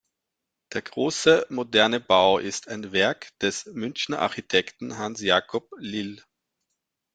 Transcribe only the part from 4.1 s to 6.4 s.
Architekten Hansjakob Lill.